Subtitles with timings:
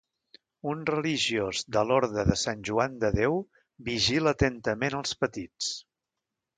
[0.69, 3.39] Un religiós de l'orde de Sant Joan de Déu
[3.93, 5.75] vigila atentament als petits.